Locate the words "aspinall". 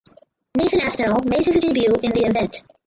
0.81-1.21